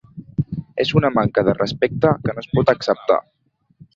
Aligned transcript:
És 0.83 0.93
una 1.01 1.11
manca 1.17 1.43
de 1.49 1.53
respecte 1.59 2.13
que 2.23 2.35
no 2.37 2.45
es 2.45 2.51
pot 2.59 2.75
acceptar. 2.75 3.19